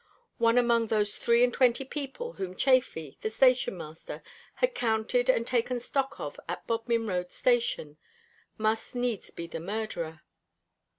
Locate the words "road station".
7.05-7.97